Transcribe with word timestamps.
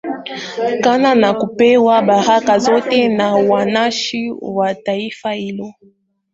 kana 0.83 1.15
na 1.15 1.33
kupewa 1.33 2.01
baraka 2.01 2.59
zote 2.59 3.07
na 3.09 3.35
wananchi 3.35 4.31
wa 4.41 4.75
taifa 4.75 5.31
hilo 5.33 5.73